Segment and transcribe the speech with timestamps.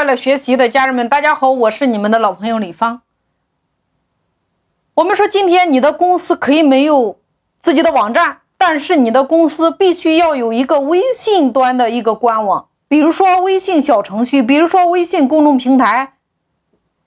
[0.00, 3.02] 快乐学习的家人们，大家好，我是你们的老朋友李芳。
[4.94, 7.18] 我们说，今天你的公司可以没有
[7.60, 16.14] 自己的网站，但是你的公司必须要有一个微信端的一个官网，比如说微信小程序，比如说微信公众平台。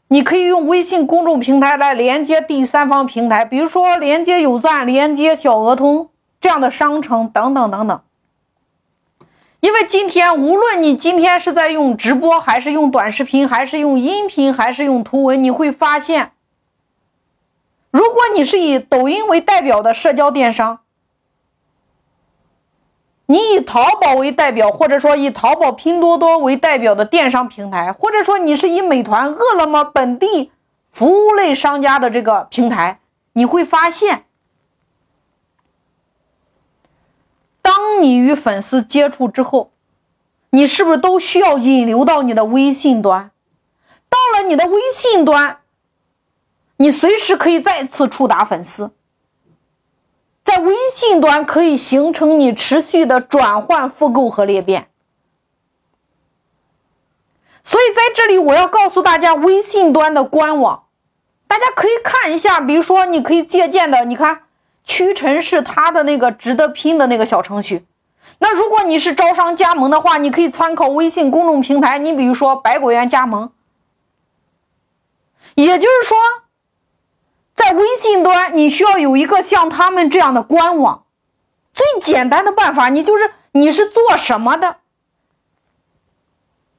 [0.10, 8.00] 你可以用微信公众平台来连接第三方平台，比如说连接有赞、连接小额通这样的商城等等等等。
[9.64, 16.34] 因为今天，无论你今天是在用直播，还是用短视频，还是用音频，还是用图文，你会发现，
[17.90, 20.82] 如果你是以抖音为代表的社交电商。
[23.28, 30.52] 你以淘宝为代表，或者说以淘宝、拼多多为代表的电商平台，或者说你是以美团、饿了么本地
[30.92, 33.00] 服务类商家的这个平台，
[33.32, 34.26] 你会发现，
[37.62, 39.72] 当你与粉丝接触之后，
[40.50, 43.32] 你是不是都需要引流到你的微信端？
[44.10, 45.62] 到了你的微信端，
[46.76, 48.92] 你随时可以再次触达粉丝。
[50.44, 54.90] 在微信端可以形成你持续的转换、复购和裂变，
[57.64, 60.84] 所以在这里我要告诉大家，微信端的官网，
[61.48, 62.60] 大家可以看一下。
[62.60, 64.44] 比如说，你可以借鉴的，你看
[64.84, 67.86] 屈臣氏它的那个值得拼的那个小程序。
[68.44, 73.54] 那如果你是招商加盟的话，你可以参考微信公众平台，你比如说百果园加盟，
[75.56, 76.18] 也就是说。
[77.56, 81.06] 在微信端，你需要有一个像他们这样的官网。
[81.72, 84.78] 最简单的办法，你就是你是做什么的，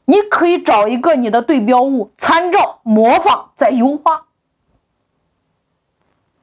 [0.04, 4.26] 你可以找一个你的对标物，参照、模仿，再优化。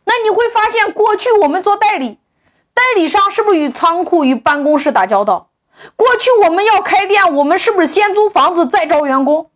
[0.06, 2.18] 那你会发现，过去我们做代理，
[2.74, 5.50] 代理商是不是与仓库、与办公室打交道？
[5.96, 9.50] 过去我们要开店，我们是不是先租房子再招员工？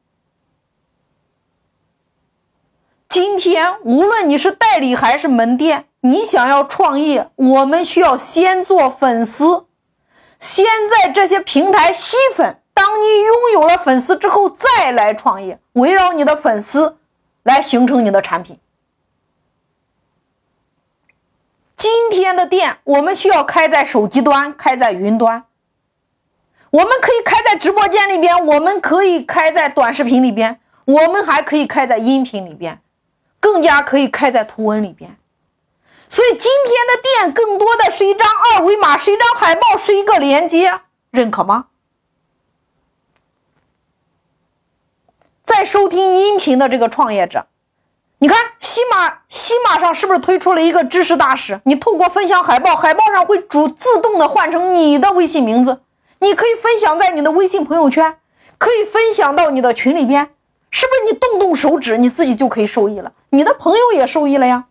[3.07, 9.65] 今天，无论你是代理还是门店，你想要创业，我们需要先做粉丝，
[10.39, 12.61] 先在这些平台吸粉。
[12.73, 16.97] 当你拥有了粉丝之后，再来创业，围绕你的粉丝
[17.43, 18.59] 来形成你的产品。
[21.85, 25.43] 今天的店，我们需要开在手机端，开在云端，
[26.71, 32.81] 我们可以开在直播间里边，我们可以开在短视频里边，我们还可以开在音频里边。
[33.39, 35.15] 更加可以开在图文里边，
[36.09, 40.79] 所以今天的店更多的是一张二维码，是一张海报，是一个连接，
[41.11, 41.67] 认可吗？
[45.43, 47.45] 在收听音频的这个创业者，
[48.25, 51.61] 你看喜马喜马上是不是推出了一个知识大使？
[51.63, 55.83] 你透过分享海报，海报上会主自动的换成你的微信名字，
[56.17, 58.17] 你可以分享在你的微信朋友圈，
[58.57, 60.31] 可以分享到你的群里边。
[60.71, 63.13] 是不是你动动手指，你自己就可以受益了？
[63.29, 64.65] 你的朋友也受益了呀。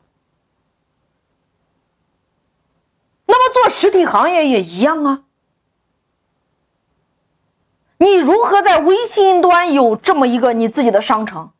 [3.26, 5.20] 那么做实体行业也一样啊。
[7.98, 11.52] 你如何在微信端有这么一个你自己的商城？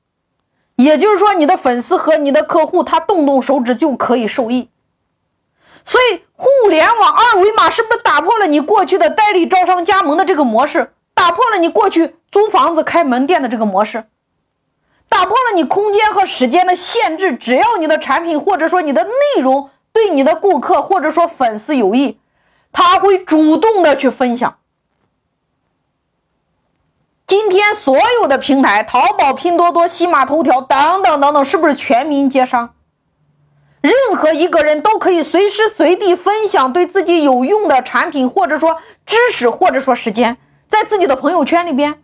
[0.77, 4.69] 也就是说，你的粉丝和你的客户，他动动手指就可以受益。
[5.85, 10.93] 所以，互联网二维码是不是打破了你过去的代理招商加盟的这个模式？
[11.13, 14.05] 打破了你过去租房子开门店的这个模式？
[15.09, 22.19] 打破了你空间和时间的限制，只要你的产品或者说你的内容对你的顾客或者说粉丝有益，
[22.73, 24.59] 他会主动的去分享。
[27.27, 32.75] 今天所有的平台，淘宝、拼多多、西马头条等等等等，是不是全民皆商？
[33.81, 40.37] 任何一个人都可以随时随地分享对自己有用的产品，或者说知识，或者说时间，
[40.69, 42.01] 在自己的朋友圈里边。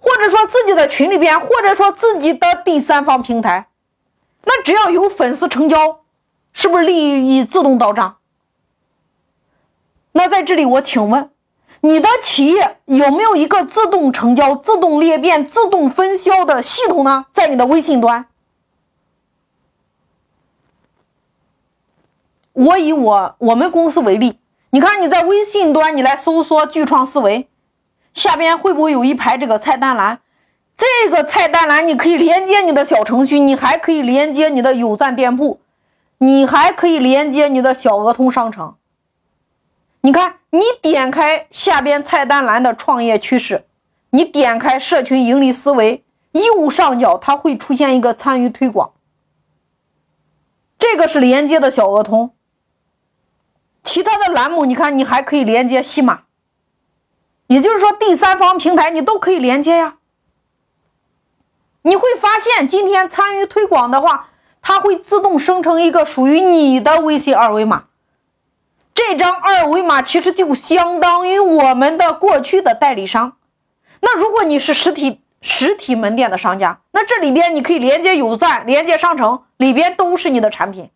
[0.00, 3.66] 或者说自己的群里边，或者说自己的第三方平台，
[4.44, 6.02] 那只要有粉丝成交，
[6.52, 8.18] 是不是利益自动到账？
[10.12, 11.30] 那在这里我请问，
[11.80, 17.26] 你的企业有没有一个自动成交、自动裂变、自动分销的系统呢？
[17.32, 18.26] 在你的微信端，
[22.52, 24.38] 我以我我们公司为例，
[24.70, 27.48] 你看你在微信端，你来搜索“巨创思维”。
[28.12, 30.20] 下边会不会有一排这个菜单栏？
[30.76, 35.60] 这个菜单栏你可以连接你的小程序，你还可以连接你的有赞店铺，
[36.18, 38.74] 你还可以连接你的小额通商城。
[40.00, 43.66] 你看，你点开下边菜单栏的创业趋势，
[44.10, 48.92] 你点开社群盈利思维，右上角它会出现一个参与推广，
[50.78, 52.30] 这个是连接的小额通。
[53.82, 56.22] 其他的栏目，你看，你还可以连接西马。
[57.48, 59.96] 也就是说，第三方平台你都可以连接呀。
[61.82, 64.28] 你会发现，今天参与推广的话，
[64.62, 67.87] 它会自动生成一个属于你的微信二维码。
[68.98, 73.34] 这张二维码其实就相当于我们的过去的代理商。
[74.00, 80.90] 那如果你是实体实体门店的商家，那这里边你可以连接有赞，连接商城，里边都是你的产品，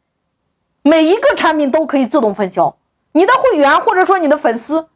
[0.83, 2.77] 每一个产品都可以自动分销。
[3.13, 4.89] 你的会员或者说你的粉丝，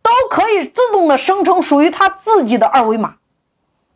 [0.00, 3.16] 都可以自动的生成属于他自己的二维码。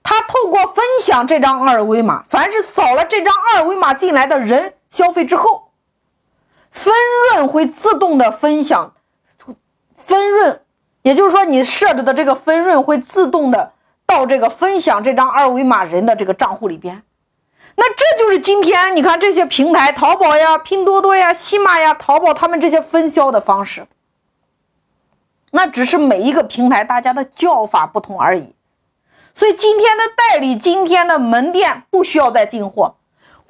[0.03, 5.70] 他透过分享这张二维码，凡是扫了这张二维码进来的人消费之后，
[6.71, 6.95] 分
[7.33, 8.95] 润会自动的分享，
[9.95, 10.63] 分润，
[11.03, 13.73] 也就是说你设置的这个分润会自动的
[14.07, 17.03] 到这个分享这张二维码人的这个账户里边。
[17.77, 23.87] 那这就是今天你看这些平台，淘宝呀、拼多多呀、西马呀、淘宝他们这些分销的方式，
[25.53, 28.55] 那只是每一个平台大家的叫法不同而已。
[29.35, 32.97] 所以今天的代理，今天的门店不需要再进货，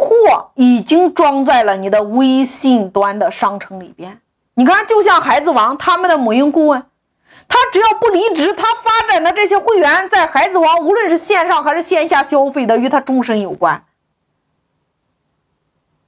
[0.00, 4.18] 货已经装在了你的微信端的商城里边。
[4.54, 6.82] 你看，就像孩子王他们的母婴顾问，
[7.46, 13.84] 他只要不离职，他发展的这些会员在孩子王，无论是线上还是线下消费的，与他终身有关。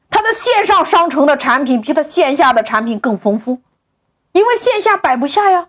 [0.09, 3.61] 他的线上商城的产品比他线下的产品更丰富，
[4.33, 5.69] 因为线下摆不下呀。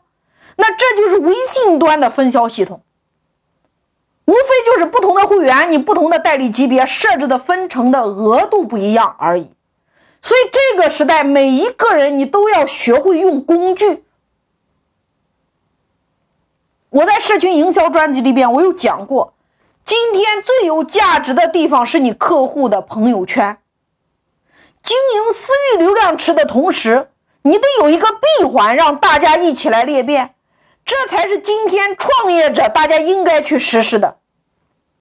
[0.56, 2.82] 那这就是微信端的分销系统。
[4.26, 9.52] 无非就是不同的会员，你不同的代理级别设置的分成的额度不一样而已。
[10.22, 14.06] 所以这个时代，每一个人你都要学会用工具。
[16.90, 19.34] 我在社群营销专辑里边，我有讲过，
[19.84, 23.58] 今天最有价值的地方是你客户的朋友圈。
[24.82, 27.10] 经营私域流量池的同时，
[27.42, 30.36] 你得有一个闭环，让大家一起来裂变。
[30.86, 34.18] 这才是今天创业者大家应该去实施的。